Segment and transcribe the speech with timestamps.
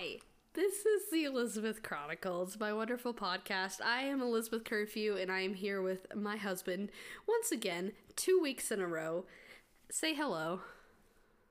[0.00, 0.16] Hi,
[0.54, 3.82] this is the Elisabeth Chronicles, my wonderful podcast.
[3.84, 6.88] I am Elisabeth Curfew, and I am here with my husband
[7.28, 9.26] once again, two weeks in a row.
[9.90, 10.62] Say hello.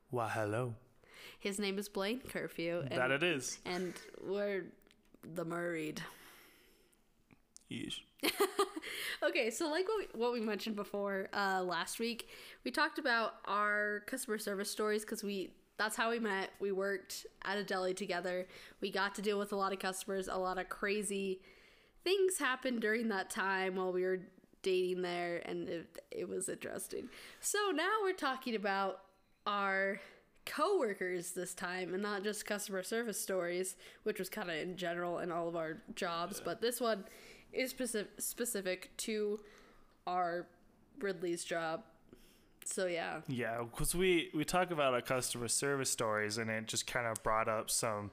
[0.09, 0.73] Why, hello.
[1.39, 3.59] His name is Blaine Curfew, and, that it is.
[3.65, 4.65] and we're
[5.23, 6.01] the married.
[7.71, 7.99] Yeesh.
[9.21, 12.29] Okay, so like what we, what we mentioned before uh, last week,
[12.63, 16.51] we talked about our customer service stories because we that's how we met.
[16.59, 18.45] We worked at a deli together.
[18.81, 20.27] We got to deal with a lot of customers.
[20.27, 21.39] A lot of crazy
[22.03, 24.19] things happened during that time while we were
[24.61, 27.07] dating there, and it, it was interesting.
[27.39, 28.99] So now we're talking about
[29.47, 30.01] our
[30.45, 35.19] coworkers this time and not just customer service stories which was kind of in general
[35.19, 37.03] in all of our jobs but this one
[37.53, 39.39] is specific specific to
[40.07, 40.47] our
[41.01, 41.83] ridley's job
[42.71, 46.85] so yeah Yeah, because we, we talk about our customer service stories, and it just
[46.87, 48.11] kind of brought up some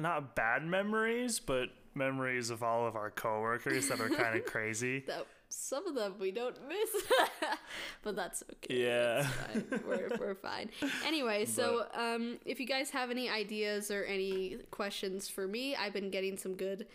[0.00, 5.00] not bad memories, but memories of all of our coworkers that are kind of crazy.
[5.06, 6.90] that some of them we don't miss
[8.02, 9.22] but that's okay Yeah.
[9.26, 9.80] fine.
[9.86, 10.70] We're, we're fine.
[11.04, 15.94] Anyway, so um, if you guys have any ideas or any questions for me, I've
[15.94, 16.86] been getting some good,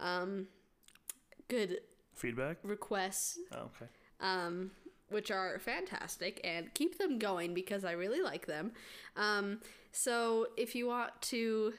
[0.00, 0.46] um,
[1.48, 1.80] good
[2.14, 2.56] Feedback?
[2.64, 3.90] requests, Oh, okay.
[4.20, 4.70] um,
[5.10, 8.72] which are fantastic, and keep them going because I really like them.
[9.16, 9.60] Um,
[9.92, 11.74] so if you want to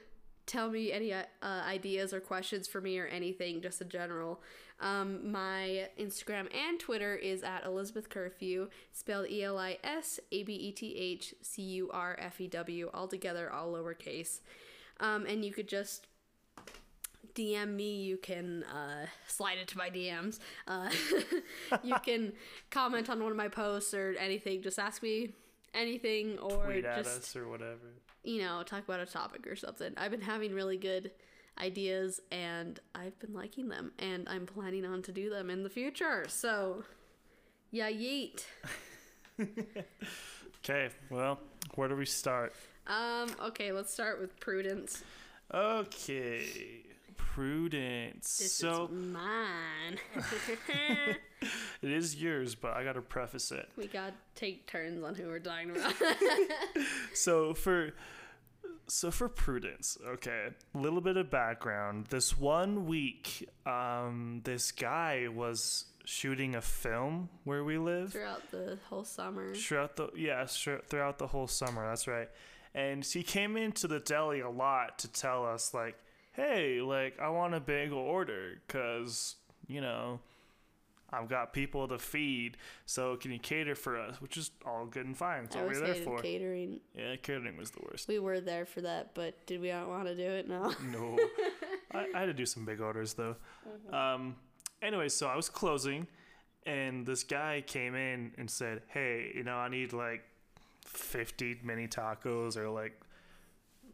[0.46, 4.42] tell me any uh, ideas or questions for me or anything, just in general,
[4.82, 10.44] um, my Instagram and Twitter is at Elisabeth Curfew, spelled E L I S A
[10.44, 14.40] B E T H C U R F E W, all together, all lowercase.
[15.02, 16.08] Um, and you could just
[17.40, 18.02] DM me.
[18.02, 20.40] You can uh, slide into my DMs.
[20.68, 20.90] Uh,
[21.84, 22.34] you can
[22.70, 24.62] comment on one of my posts or anything.
[24.62, 25.32] Just ask me
[25.74, 27.94] anything or Tweet at just us or whatever.
[28.24, 29.94] you know talk about a topic or something.
[29.98, 31.12] I've been having really good
[31.60, 35.70] ideas and I've been liking them and I'm planning on to do them in the
[35.70, 36.26] future.
[36.28, 36.84] So
[37.72, 38.44] yeah, yeet.
[40.66, 41.40] Okay, well,
[41.76, 42.54] where do we start?
[42.86, 43.30] Um.
[43.42, 45.04] Okay, let's start with prudence.
[45.54, 46.84] Okay.
[47.40, 48.38] Prudence.
[48.38, 49.98] This so is mine.
[51.82, 53.70] it is yours, but I gotta preface it.
[53.78, 55.94] we got to take turns on who we're talking about.
[57.14, 57.94] So for
[58.88, 62.08] so for prudence, okay, a little bit of background.
[62.08, 68.78] This one week, um, this guy was shooting a film where we live throughout the
[68.90, 69.56] whole summer.
[69.56, 71.88] throughout the yeah throughout the whole summer.
[71.88, 72.28] That's right,
[72.76, 75.96] and he came into the deli a lot to tell us like,
[76.34, 79.36] hey, like I want a big order because
[79.68, 80.20] you know.
[81.12, 84.22] I've got people to feed, so can you cater for us?
[84.22, 85.46] Which is all good and fine.
[85.46, 86.20] That's I always we're there for.
[86.20, 86.82] catering.
[86.96, 88.08] Yeah, catering was the worst.
[88.08, 90.48] We were there for that, but did we not want to do it?
[90.48, 90.72] No.
[90.92, 91.18] No,
[91.92, 93.36] I, I had to do some big orders though.
[93.68, 93.96] Mm-hmm.
[93.96, 94.36] Um,
[94.82, 96.06] anyway, so I was closing,
[96.66, 100.24] and this guy came in and said, "Hey, you know, I need like
[100.86, 103.00] fifty mini tacos or like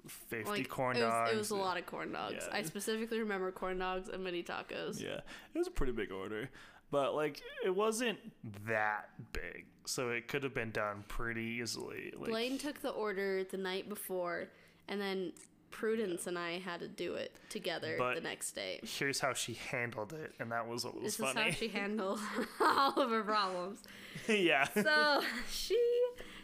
[0.07, 2.45] fifty Like corn it was, dogs." it was a lot of corn dogs.
[2.47, 2.57] Yeah.
[2.57, 5.01] I specifically remember corn dogs and mini tacos.
[5.01, 5.19] Yeah,
[5.53, 6.49] it was a pretty big order,
[6.91, 8.19] but like it wasn't
[8.67, 12.13] that big, so it could have been done pretty easily.
[12.17, 14.49] Like, Blaine took the order the night before,
[14.87, 15.33] and then
[15.71, 18.79] Prudence and I had to do it together But- the next day.
[18.83, 21.49] here's how she handled it, and that was what was This funny.
[21.49, 22.19] is how she handled
[22.61, 23.83] all of her problems.
[24.29, 24.63] yeah.
[24.73, 25.77] so she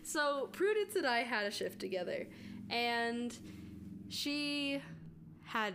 [0.03, 2.25] so prudence and i had a shift together
[2.71, 3.37] and
[4.09, 4.81] she
[5.45, 5.73] had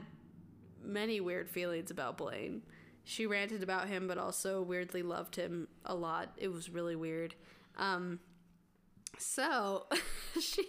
[0.83, 2.62] many weird feelings about blaine.
[3.05, 6.33] She ranted about him but also weirdly loved him a lot.
[6.37, 7.34] It was really weird.
[7.77, 8.21] Um
[9.19, 9.87] so
[10.41, 10.67] she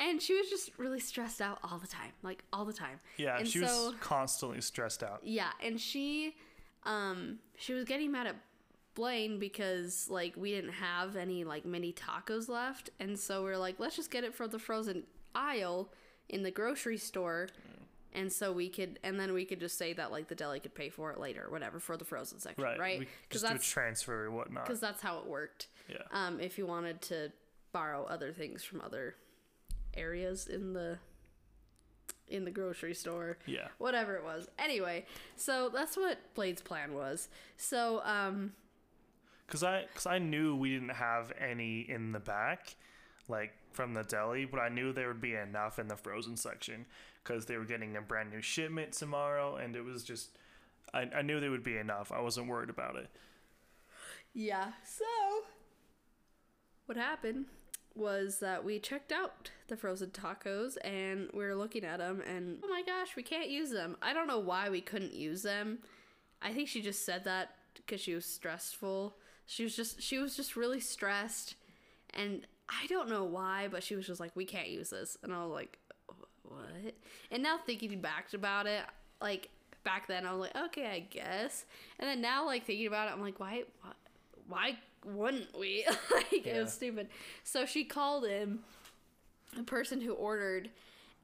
[0.00, 3.00] and she was just really stressed out all the time like all the time.
[3.16, 5.20] Yeah, and she so, was constantly stressed out.
[5.22, 6.34] yeah, and she
[6.84, 8.36] um she was getting mad at
[8.94, 13.58] Blaine because like we didn't have any like mini tacos left and so we are
[13.58, 15.02] like let's just get it from the frozen
[15.34, 15.90] aisle
[16.28, 17.48] in the grocery store
[18.12, 20.74] and so we could and then we could just say that like the deli could
[20.74, 22.78] pay for it later whatever for the frozen section Right.
[22.78, 24.64] right because a that's transfer or whatnot.
[24.64, 25.96] because that's how it worked Yeah.
[26.12, 27.32] um if you wanted to
[27.72, 29.16] borrow other things from other
[29.94, 30.98] areas in the
[32.28, 33.68] in the grocery store Yeah.
[33.78, 35.04] whatever it was anyway
[35.36, 38.52] so that's what blaine's plan was so um
[39.46, 42.76] Cause I, cause I knew we didn't have any in the back,
[43.28, 46.86] like from the deli, but I knew there would be enough in the frozen section,
[47.24, 50.30] cause they were getting a brand new shipment tomorrow, and it was just,
[50.94, 52.10] I, I knew there would be enough.
[52.10, 53.08] I wasn't worried about it.
[54.32, 55.04] yeah so
[56.86, 57.46] what happened
[57.94, 62.58] was that we checked out the frozen tacos and we were looking at them and
[62.64, 63.96] oh my gosh, we can't use them.
[64.02, 65.78] I don't know why we couldn't use them.
[66.42, 69.16] I think she just said that because she was stressful.
[69.46, 71.54] She was just she was just really stressed
[72.14, 75.16] and I don't know why, but she was just like we can't use this.
[75.22, 75.78] And I was like
[76.42, 76.94] what?
[77.30, 78.82] And now thinking back about it,
[79.20, 79.48] like
[79.84, 81.64] back then I was like okay, I guess.
[81.98, 83.92] And then now like thinking about it, I'm like why why,
[84.48, 85.84] why wouldn't we?
[86.14, 87.08] like it was stupid.
[87.42, 88.60] So she called him,
[89.56, 90.70] the person who ordered,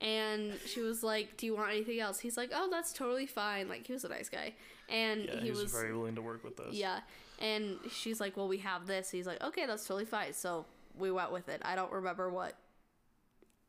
[0.01, 3.69] and she was like, "Do you want anything else?" He's like, "Oh, that's totally fine."
[3.69, 4.55] Like he was a nice guy,
[4.89, 6.75] and Yeah, he, was, very willing to work with us.
[6.75, 7.01] yeah.
[7.41, 10.67] And she's like, "Well, we have this." He's like, "Okay, that's totally fine." So
[10.99, 11.63] we went with it.
[11.65, 12.55] I don't remember what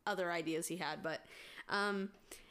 [0.05, 1.21] other ideas he had, but
[1.69, 2.09] um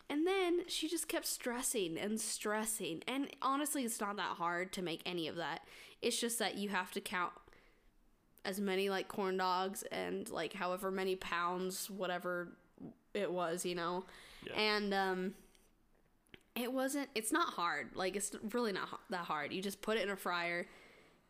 [0.08, 3.02] and then she just kept stressing and stressing.
[3.06, 5.60] And honestly, it's not that hard to make any of that.
[6.02, 7.32] It's just that you have to count
[8.44, 12.48] as many like corn dogs and like however many pounds whatever
[13.14, 14.04] it was, you know.
[14.46, 14.54] Yeah.
[14.54, 15.34] And um
[16.56, 17.90] it wasn't it's not hard.
[17.94, 19.52] Like it's really not that hard.
[19.52, 20.66] You just put it in a fryer,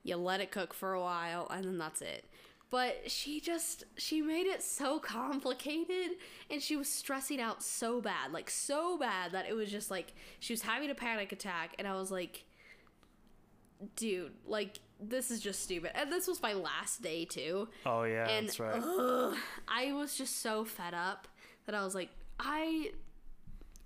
[0.03, 2.25] you let it cook for a while and then that's it.
[2.71, 6.13] But she just she made it so complicated
[6.51, 10.13] and she was stressing out so bad, like so bad that it was just like
[10.39, 12.45] she was having a panic attack and I was like
[13.97, 15.93] dude, like this is just stupid.
[15.95, 17.69] And this was my last day too.
[17.87, 18.83] Oh yeah, And that's right.
[18.83, 19.37] ugh,
[19.67, 21.27] I was just so fed up
[21.67, 22.91] that I was like, I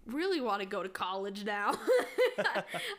[0.06, 1.74] really want to go to college now.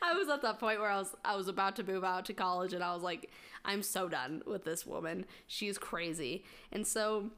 [0.02, 2.34] I was at that point where I was I was about to move out to
[2.34, 3.32] college and I was like,
[3.64, 5.26] I'm so done with this woman.
[5.48, 6.44] She's crazy.
[6.72, 7.32] And so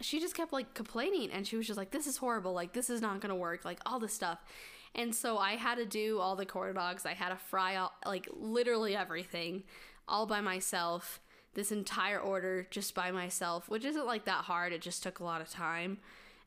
[0.00, 2.90] she just kept like complaining and she was just like, This is horrible, like this
[2.90, 4.38] is not gonna work, like all this stuff.
[4.94, 7.06] And so I had to do all the corn dogs.
[7.06, 9.62] I had to fry all, like literally everything
[10.08, 11.20] all by myself.
[11.54, 14.72] This entire order just by myself, which isn't like that hard.
[14.72, 15.98] It just took a lot of time.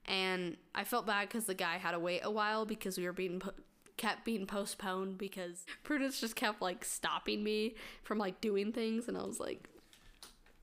[0.06, 3.14] And I felt bad because the guy had to wait a while because we were
[3.14, 3.54] being po-
[3.96, 9.18] kept being postponed because Prudence just kept like stopping me from like doing things, and
[9.18, 9.70] I was like,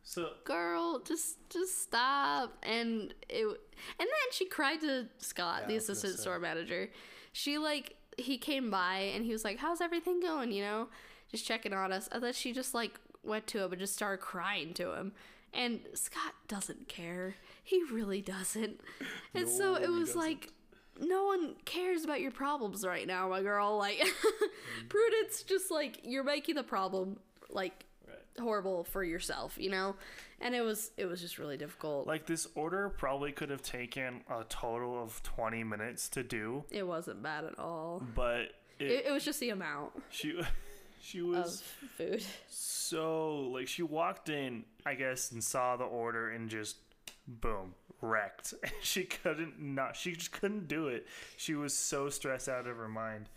[0.03, 2.57] So girl just just stop.
[2.63, 3.57] And it and
[3.99, 6.91] then she cried to scott Yeah, the I was gonna assistant store manager.
[7.33, 10.53] She like he came by and he was like how's everything going?
[10.53, 10.89] You know
[11.31, 12.09] just checking on us.
[12.11, 15.13] And then she just like went to him and just started crying to him.
[15.53, 18.81] And scott doesn't care he really doesn't
[19.35, 20.53] and so it was like
[21.01, 24.87] no one cares about your problems right now my girl like mm-hmm.
[24.89, 27.17] prudence just like you're making the problem
[27.53, 28.19] like right.
[28.39, 29.97] horrible for yourself, you know?
[30.41, 32.07] And it was it was just really difficult.
[32.07, 36.87] Like this order probably could have taken a total of 20 minutes to do, it
[36.87, 38.03] wasn't bad at all.
[38.15, 40.41] but it, It, it was just the amount she
[41.01, 41.63] she of was
[41.97, 42.25] food.
[42.49, 46.77] so like she walked in, I guess, and saw the order and just
[47.27, 48.55] boom, wrecked.
[48.83, 51.07] she couldn't not she just couldn't do it.
[51.37, 53.29] She was so stressed out of her mind.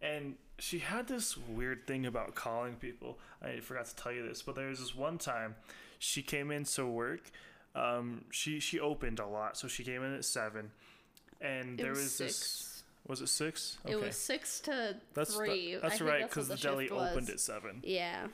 [0.00, 3.18] And she had this weird thing about calling people.
[3.42, 5.56] I forgot to tell you this, but there was this one time
[5.98, 7.30] she came in to work.
[7.74, 10.70] Um, she she opened a lot, so she came in at seven,
[11.40, 12.82] and It there was was, this.
[13.06, 13.78] Was it six?
[13.86, 15.76] It was six to that's three.
[15.76, 17.80] I that's think right, because the, deli opened at seven.
[17.82, 18.26] Yeah.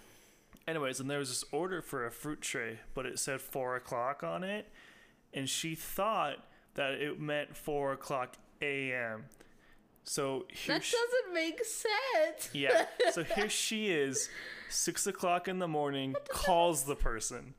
[0.67, 4.23] Anyways, and there was this order for a fruit tray, but it said four o'clock
[4.23, 4.71] on it,
[5.35, 6.39] and she thought
[6.75, 9.27] that it meant four o'clock a.m.
[10.05, 12.51] So here, That she, doesn't make sense.
[12.55, 12.87] yeah.
[13.13, 14.29] So here she is,
[14.71, 17.55] six o'clock in the morning, calls the person.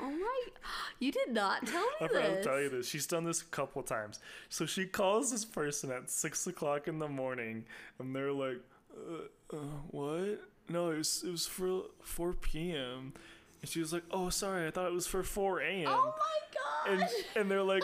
[0.00, 0.40] Oh my!
[0.98, 2.44] You did not tell me I this.
[2.44, 2.88] tell you this.
[2.88, 4.18] She's done this a couple times.
[4.48, 7.66] So she calls this person at six o'clock in the morning,
[8.00, 8.58] and they're like,
[8.96, 10.40] uh, uh, "What?
[10.68, 13.12] No, it was it was for four p.m."
[13.60, 16.40] And she was like, "Oh, sorry, I thought it was for four a.m." Oh my
[16.54, 17.00] god!
[17.00, 17.82] and and they're like,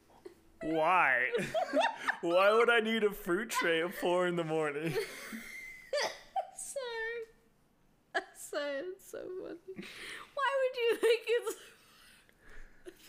[0.62, 1.26] "Why?
[2.20, 4.92] Why would I need a fruit tray at four in the morning?"
[6.56, 8.24] sorry.
[8.36, 8.78] Sorry.
[8.92, 9.86] It's so funny.
[10.34, 11.56] Why would you think it's?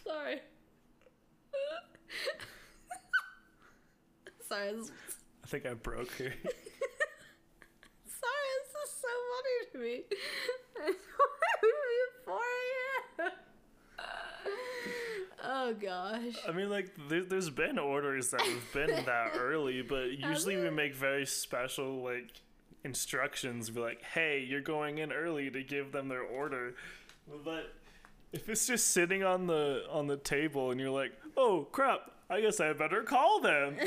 [0.04, 0.42] sorry.
[4.48, 4.74] sorry.
[5.44, 6.34] I think I broke her.
[8.06, 9.08] Sorry, this is so
[9.78, 10.04] me.
[10.76, 10.86] Why
[11.62, 12.38] would it be 4
[13.20, 13.32] a.m.?
[15.48, 16.36] Oh gosh.
[16.48, 20.70] I mean, like, there, there's been orders that have been that early, but usually we
[20.70, 22.32] make very special, like,
[22.84, 23.70] instructions.
[23.70, 26.76] Be like, hey, you're going in early to give them their order.
[27.44, 27.74] But
[28.32, 32.42] if it's just sitting on the on the table and you're like, oh crap, I
[32.42, 33.78] guess I better call them,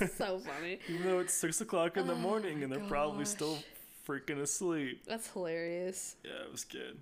[0.16, 0.78] so funny.
[0.88, 3.64] even though it's six o'clock in the oh, morning and they're probably still gosh.
[4.06, 5.04] Freaking asleep.
[5.06, 6.16] That's hilarious.
[6.24, 6.98] Yeah, it was good.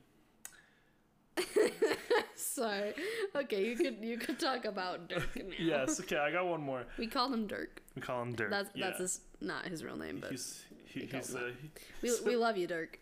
[2.35, 2.95] Sorry.
[3.35, 5.55] Okay, you could you could talk about Dirk now.
[5.59, 6.01] Yes.
[6.01, 6.85] Okay, I got one more.
[6.99, 7.83] We call him Dirk.
[7.95, 8.51] We call him Dirk.
[8.51, 8.87] That's yeah.
[8.87, 11.69] that's his not his real name, but He's he, he's him uh,
[12.03, 12.99] we, we love you, Dirk.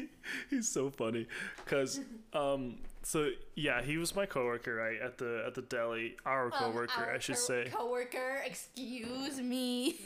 [0.50, 1.26] he's so funny
[1.64, 2.00] because
[2.32, 7.10] um so yeah he was my coworker right at the at the deli our coworker
[7.14, 9.96] I should say Coworker, excuse me.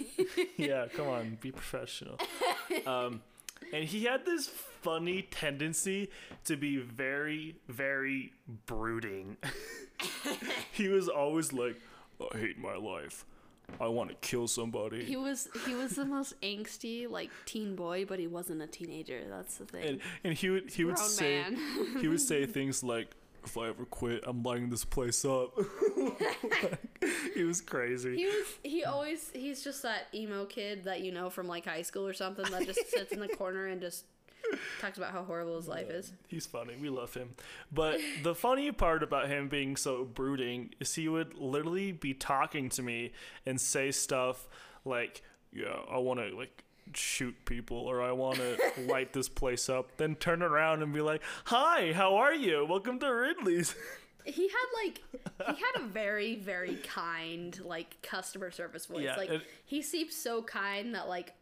[0.56, 2.18] yeah come on be professional
[2.86, 3.20] um
[3.72, 6.10] and he had this funny tendency
[6.44, 8.32] to be very very
[8.66, 9.36] brooding
[10.72, 11.80] he was always like
[12.32, 13.24] I hate my life
[13.80, 18.04] I want to kill somebody he was he was the most angsty like teen boy,
[18.04, 19.22] but he wasn't a teenager.
[19.28, 19.84] That's the thing.
[19.84, 21.44] and and he would he would say
[22.00, 23.16] he would say things like
[23.46, 25.58] if I ever quit, I'm lighting this place up.
[27.34, 28.16] he was crazy.
[28.16, 31.82] He was he always he's just that emo kid that you know from like high
[31.82, 34.04] school or something that just sits in the corner and just
[34.80, 36.12] talks about how horrible his life is.
[36.28, 36.74] He's funny.
[36.80, 37.30] We love him.
[37.72, 42.68] But the funny part about him being so brooding is he would literally be talking
[42.70, 43.12] to me
[43.46, 44.46] and say stuff
[44.84, 45.22] like,
[45.52, 48.56] "Yeah, I want to like shoot people or I want to
[48.88, 52.66] light this place up." Then turn around and be like, "Hi, how are you?
[52.68, 53.74] Welcome to Ridley's."
[54.26, 55.02] He had like
[55.56, 59.04] he had a very very kind like customer service voice.
[59.04, 61.34] Yeah, like it- he seemed so kind that like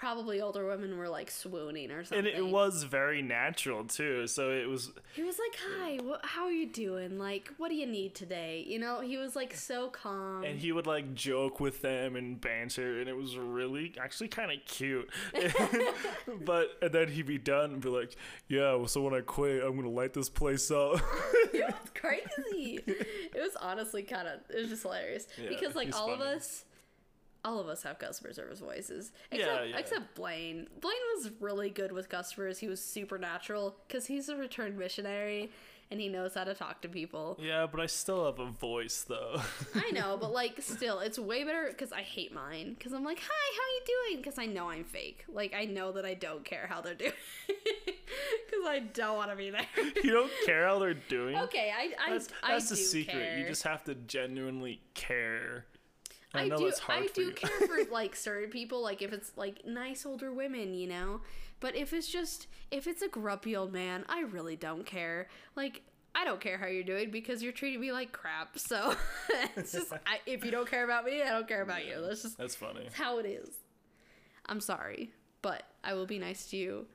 [0.00, 2.26] probably older women were like swooning or something.
[2.26, 4.26] and it was very natural too.
[4.26, 7.18] So it was He was like, "Hi, wh- how are you doing?
[7.18, 10.42] Like, what do you need today?" You know, he was like so calm.
[10.44, 14.50] and he would like joke with them and banter and it was really actually kind
[14.50, 15.08] of cute
[16.44, 18.16] but and then he'd be done and be like
[18.48, 20.94] yeah well, so when i quit i'm gonna light this place up
[21.52, 22.80] it was crazy.
[22.86, 26.64] it was honestly kind of it was just hilarious Yeah, because like all of us
[27.44, 29.78] all of us have customer service voices except Yeah, yeah.
[29.78, 30.68] except Blaine.
[30.80, 32.58] Blaine was really good with customers.
[32.58, 35.50] He was supernatural cuz he's a returned missionary
[35.92, 37.36] and he knows how to talk to people.
[37.40, 39.40] yeah but i still have a voice though
[39.74, 43.18] I know, but like still it's way better cuz I hate mine cuz I'm like,
[43.18, 43.82] "Hi, how are you
[44.14, 45.24] doing?" cuz I know I'm fake.
[45.28, 47.12] Like I know that I don't care how they're doing
[47.48, 49.66] cuz I don't want to be there.
[50.04, 53.38] you don't care how they're doing okay, I I that's, I that's the secret care.
[53.38, 55.66] you just have to genuinely care
[56.34, 56.72] i, I, do.
[56.88, 60.86] I do care for like certain people, like if it's like nice older women, you
[60.86, 61.20] know.
[61.60, 65.28] But if it's just if it's a grumpy old man, I really don't care.
[65.56, 65.82] Like
[66.14, 68.58] I don't care how you're doing because you're treating me like crap.
[68.58, 68.94] So
[69.56, 72.00] it's just I, if you don't care about me, I don't care about you.
[72.00, 73.50] That's just that's funny that's how it is.
[74.46, 75.10] I'm sorry,
[75.42, 76.86] but I will be nice to you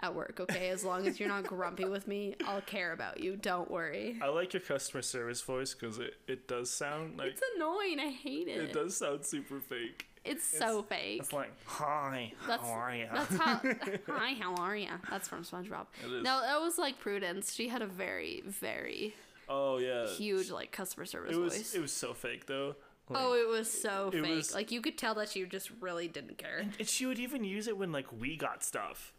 [0.00, 0.38] at work.
[0.40, 3.36] Okay, as long as you're not grumpy with me, I'll care about you.
[3.36, 4.18] Don't worry.
[4.22, 7.98] i like your customer service voice because it, it does sound like It's annoying.
[8.00, 8.56] I hate it.
[8.58, 11.20] it does sound super fake It's so fake.
[11.20, 13.60] it's like hi That's, how are you That's how.
[14.08, 14.88] Hi, how are you?
[15.10, 15.86] That's from SpongeBob.
[16.22, 17.54] No, that was like Prudence.
[17.54, 19.14] She had a very, very
[19.48, 21.72] oh yeah huge like customer service it was voice.
[21.76, 22.74] it was so fake though
[23.08, 24.34] Like- oh, it was so it fake.
[24.36, 26.64] was- like you could tell that she just really didn't care.
[26.78, 29.12] And she would even use it when like we got stuff.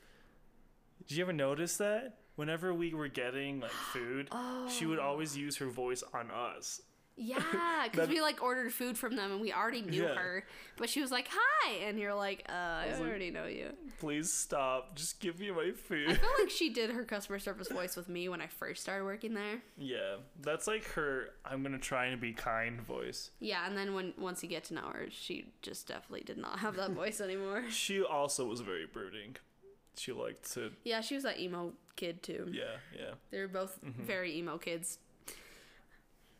[1.07, 2.17] Did you ever notice that?
[2.35, 4.29] Whenever we were getting like food,
[4.69, 6.81] she would always use her voice on us.
[7.19, 7.41] Yeah,
[7.91, 10.13] because we like ordered food from them and we already knew Yeah.
[10.13, 10.45] her,
[10.77, 14.31] but she was like, "Hi," and you're like, "Uh, I, like- already know you." Please
[14.31, 14.95] stop.
[14.95, 16.09] Just give me my food.
[16.11, 19.03] I feel like she did her customer service voice with me when I first started
[19.05, 19.63] working there.
[19.79, 23.31] yeah, that's like her I'm going to try and be kind voice.
[23.39, 26.59] Yeah, and then when once you get to know her, she just definitely did not
[26.59, 27.63] have that voice anymore.
[27.71, 29.37] She also was very brooding.
[29.97, 32.47] She liked to Yeah, she was that emo kid too.
[32.51, 33.11] yeah, yeah.
[33.31, 34.03] They were both Mm-hmm.
[34.03, 34.99] very emo kids.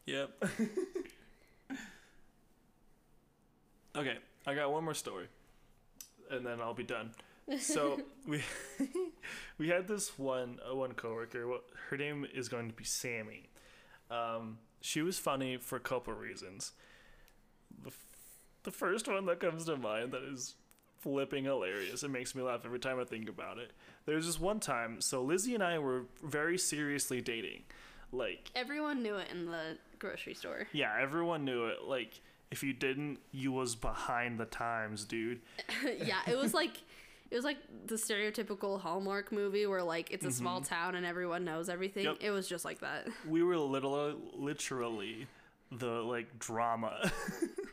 [0.05, 0.29] Yep.
[3.95, 5.27] okay, I got one more story,
[6.31, 7.11] and then I'll be done.
[7.59, 8.43] So we
[9.57, 11.47] we had this one uh, one coworker.
[11.47, 13.49] What her name is going to be Sammy.
[14.11, 16.71] Um, she was funny for a couple reasons.
[17.83, 18.05] The f-
[18.63, 20.55] the first one that comes to mind that is
[20.99, 22.03] flipping hilarious.
[22.03, 23.71] It makes me laugh every time I think about it.
[24.05, 25.01] There's this one time.
[25.01, 27.63] So Lizzie and I were very seriously dating,
[28.11, 30.67] like Everyone knew it in the grocery store.
[30.71, 31.83] yeah, everyone knew it.
[31.87, 35.41] Like, if you didn't, you was behind the times, dude.
[35.83, 36.77] yeah, it was like
[37.29, 41.43] it was like the stereotypical Hallmark movie where like it's a small town and everyone
[41.43, 42.05] knows everything.
[42.05, 42.21] Mm-hmm.
[42.21, 42.29] Yep.
[42.29, 43.07] It was just like that.
[43.27, 45.27] We were little, literally
[45.71, 47.11] the like drama.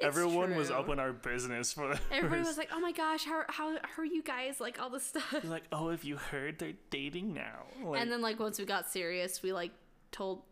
[0.00, 1.94] everyone was up in our business for.
[2.10, 5.04] Everybody was like, "Oh my gosh, how how, how are you guys?" Like all this
[5.04, 5.44] stuff.
[5.44, 7.64] like, oh, have you heard they're dating now?
[7.84, 9.72] Like, And then like once we got serious, we like
[10.10, 10.42] told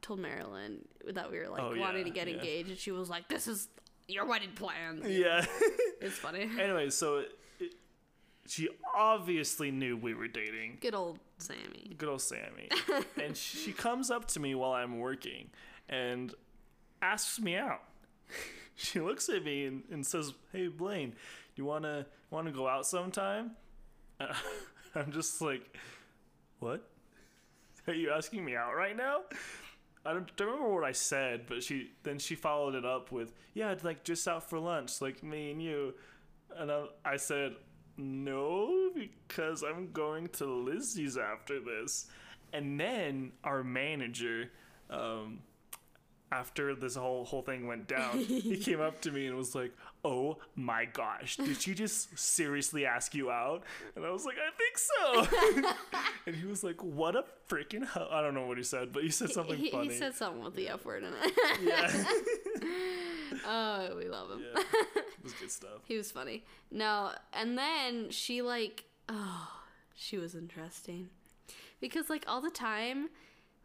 [0.00, 2.34] told Marilyn that we were like Oh, wanting yeah, to get yeah.
[2.34, 3.68] engaged, and she was like, "This is
[4.06, 5.44] your wedding plans." yeah.
[6.00, 6.48] It's funny.
[6.60, 7.24] anyway, so
[7.60, 7.74] it,
[8.46, 10.78] she obviously knew we were dating.
[10.80, 11.94] Good old Sammy.
[11.98, 12.68] Good old Sammy.
[13.20, 15.50] and she comes up to me while I'm working
[15.88, 16.32] and
[17.02, 17.82] asks me out.
[18.78, 21.14] She looks at me and, and says, "Hey Blaine,
[21.56, 23.50] you wanna wanna go out sometime?"
[24.20, 24.32] Uh,
[24.94, 25.76] I'm just like,
[26.60, 26.88] "What?
[27.88, 29.22] Are you asking me out right now?"
[30.06, 33.34] I don't, don't remember what I said, but she then she followed it up with,
[33.52, 35.94] "Yeah, like just out for lunch, like me and you."
[36.56, 37.56] And I, I said,
[37.96, 42.06] "No, because I'm going to Lizzie's after this."
[42.52, 44.52] And then our manager,
[44.88, 45.40] um,
[46.30, 49.72] after this whole whole thing went down, he came up to me and was like,
[50.04, 53.62] "Oh my gosh, did she just seriously ask you out?"
[53.96, 58.08] And I was like, "I think so." and he was like, "What a freaking hell!"
[58.10, 59.88] I don't know what he said, but he said something He, funny.
[59.88, 61.34] he said something with the F word in it.
[61.62, 62.04] yeah,
[63.46, 64.40] oh, we love him.
[64.54, 64.62] yeah,
[64.96, 65.80] it was good stuff.
[65.86, 66.44] He was funny.
[66.70, 69.48] No, and then she like, oh,
[69.94, 71.08] she was interesting.
[71.80, 73.08] Because like all the time,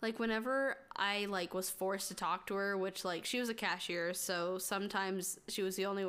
[0.04, 3.54] like whenever I like was forced to talk to her, which like she was a
[3.56, 6.06] cashier, so sometimes she was the only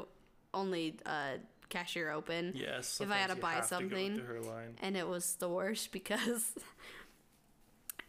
[0.53, 1.39] only uh
[1.71, 2.53] cashier open.
[2.55, 3.01] Yes.
[3.01, 4.77] If I had to buy something, line.
[4.83, 6.53] and it was the worst because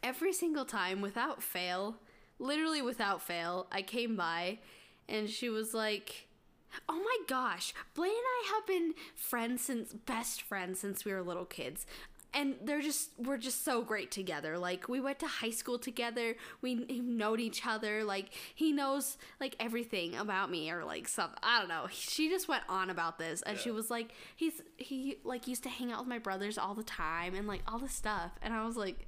[0.04, 1.96] every single time without fail
[2.38, 4.60] literally without fail i came by
[5.10, 6.27] and she was like
[6.88, 11.24] oh my gosh blaine and i have been friends since best friends since we were
[11.24, 11.88] little kids
[12.36, 14.60] and they're just we're just so great together.
[14.60, 16.36] Like we went to high school together.
[16.62, 18.04] We know each other.
[18.04, 21.88] Like he knows like everything about me or like some i don't know.
[21.89, 25.70] She just went on about this and she was like he's he like used to
[25.70, 28.32] hang out with my brothers all the time and like all this stuff.
[28.42, 29.08] And i was like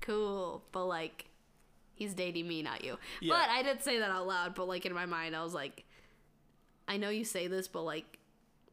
[0.00, 1.26] cool but like
[1.94, 2.98] he's dating me not you.
[3.20, 3.34] Yeah.
[3.34, 5.84] but i didn't say that out loud but like in my mind i was like
[6.88, 8.18] i know you say this but like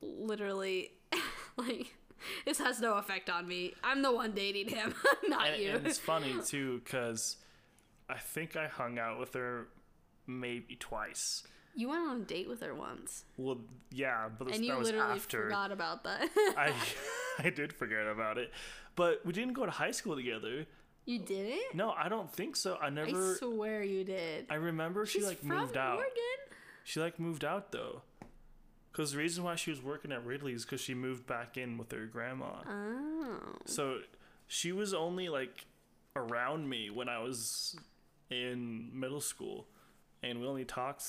[0.01, 0.91] literally
[1.57, 1.93] like
[2.45, 4.93] this has no effect on me i'm the one dating him
[5.27, 7.37] not and, you and it's funny too because
[8.11, 9.67] I think I hung out with her
[10.25, 11.43] maybe twice.
[11.75, 13.59] you went on a date with her once Well,
[13.91, 16.27] yeah, but and you that was literally after forgot about that
[16.57, 16.73] I
[17.37, 18.51] I did forget about it.
[18.95, 20.65] But we didn't go to high school together.
[21.05, 22.79] you didn't No, I don't think so.
[22.81, 23.35] I i never.
[23.35, 25.97] swear you did I remember she like moved out.
[25.97, 26.39] Oregon?
[26.83, 28.01] She like moved out though.
[28.91, 31.91] Cause the reason why she was working at Ridley's because she moved back in with
[31.91, 32.63] her grandma.
[32.67, 33.99] oh So
[34.47, 35.65] she was only like
[36.15, 37.77] around me when I was
[38.29, 39.67] in middle school,
[40.23, 41.03] and we only talked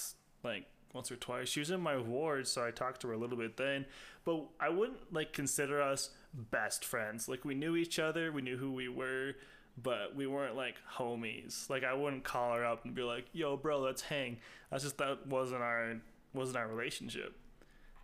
[0.45, 1.49] like once or twice.
[1.49, 3.87] She was in my ward, so I talked to her a little bit then.
[4.25, 7.29] But I wouldn't like consider us best friends.
[7.29, 9.35] Like we knew each other, we knew who we were,
[9.83, 11.69] but we weren't like homies.
[11.71, 14.39] Like I wouldn't call her up and be like, "Yo, bro, let's hang."
[14.71, 15.97] That's just that wasn't our
[16.35, 17.35] wasn't our relationship.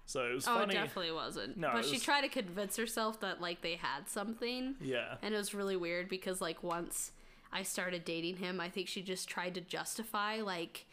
[0.09, 0.75] So it was Oh, funny.
[0.75, 1.57] it definitely wasn't.
[1.57, 5.17] No, but it she tried to convince herself that like they had something, Yeah.
[5.21, 7.11] and it was really weird because like once
[7.53, 10.87] I started dating him, I think she just tried to justify like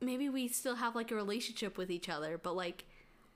[0.00, 2.84] maybe we still have like a relationship with each other, but like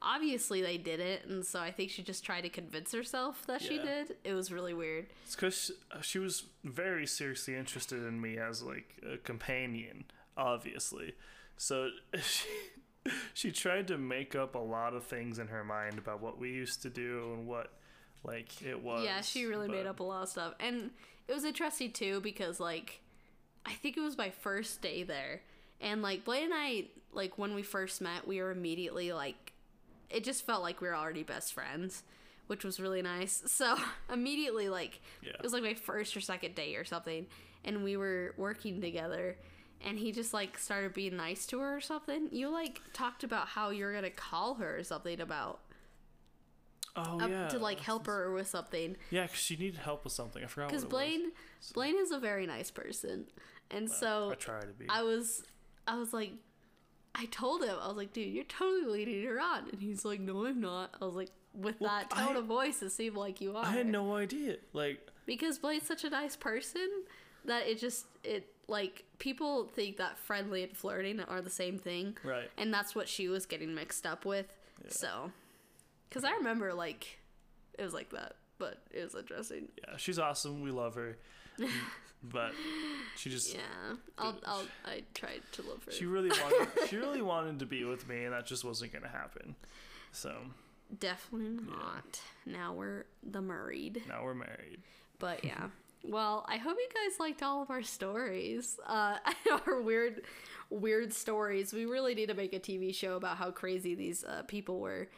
[0.03, 3.79] obviously they didn't, and so I think she just tried to convince herself that she
[3.79, 4.17] did.
[4.25, 5.07] It was really weird.
[5.25, 10.05] It's because uh, she was very seriously interested in me as like a companion,
[10.37, 11.15] obviously.
[11.57, 11.89] So
[12.21, 12.47] she,
[13.35, 16.51] she tried to make up a lot of things in her mind about what we
[16.51, 17.73] used to do and what
[18.25, 19.05] like it was.
[19.05, 20.55] Yeah, she really made up a lot of stuff.
[20.61, 20.91] And
[21.29, 23.01] it was interesting too because like
[23.65, 25.43] I think it was my first day there.
[25.81, 29.53] And like Blaine and I like when we first met, we were immediately like
[30.11, 32.05] it just felt like we were already best friends,
[32.47, 33.43] which was really nice.
[33.47, 33.77] So,
[34.13, 35.31] immediately like Yeah.
[35.35, 37.27] it was like my first or second day or something
[37.65, 39.37] and we were working together
[39.87, 42.29] and he just like started being nice to her or something.
[42.33, 45.61] You like talked about how you're to call her or something about
[46.99, 47.49] Oh up yeah.
[47.49, 48.97] to like help her with something.
[49.11, 50.43] Yeah, because she needed help with something.
[50.43, 50.69] I forgot.
[50.71, 51.33] Because what it was.
[51.75, 53.27] Blaine, Blaine is a very nice person,
[53.71, 54.87] and so I try to be.
[54.89, 55.43] I was,
[55.87, 56.33] I was like,
[57.15, 60.21] I told him, I was like, dude, you're totally leading her on, and he's like,
[60.21, 60.95] no, I'm not.
[61.01, 63.65] I was like, with Well, that tone I- of voice, it seemed like you are.
[63.67, 64.57] I had no idea.
[64.73, 66.89] Like because Blaine's such a nice person
[67.47, 72.17] that it just it like people think that friendly and flirting are the same thing,
[72.25, 72.51] right.
[72.59, 74.47] and that's what she was getting mixed up with.
[74.89, 75.31] So,
[76.09, 77.19] because I remember like
[77.79, 79.69] it was like that, but it was interesting.
[79.87, 80.63] Yeah, she's awesome.
[80.63, 81.17] We love her.
[82.23, 82.53] but
[83.17, 85.93] she just Yeah, I'll, I'll, I tried to love her.
[85.93, 89.09] she really wanted she really wanted to be with me and that just wasn't gonna
[89.09, 89.55] happen.
[90.13, 90.35] So
[90.99, 92.21] Definitely not.
[92.45, 94.03] Now we're the married.
[94.09, 94.79] now we're married.
[95.19, 95.69] But yeah.
[96.05, 98.79] Well, I hope you guys liked all of our stories.
[98.87, 99.17] Uh,
[99.67, 100.23] our weird,
[100.71, 101.73] weird stories.
[101.73, 105.09] We really need to make a TV show about how crazy these uh, people were.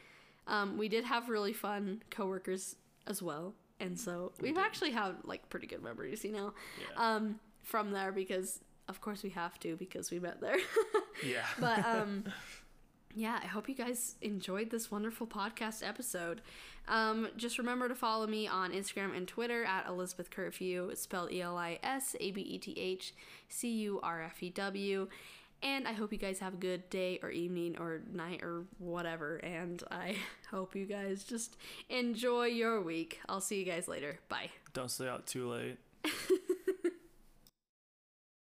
[0.47, 4.65] Um, we did have really fun coworkers as well, and so we've did.
[4.65, 7.15] actually had like pretty good memories, you know, Yeah.
[7.17, 10.57] um, from there because of course we have to because we met there.
[11.27, 11.45] yeah.
[11.61, 12.25] but um
[13.15, 16.41] yeah i hope you guys enjoyed this wonderful podcast episode
[16.89, 21.41] um, just remember to follow me on instagram and twitter at elisabeth curfew spelled E
[21.43, 23.15] L I S A B E T H
[23.49, 25.09] C U R F E W.
[25.63, 29.37] and i hope you guys have a good day or evening or night or whatever
[29.39, 30.15] and i
[30.51, 31.57] hope you guys just
[31.91, 35.79] enjoy your week i'll see you guys later bye Don't stay out too late.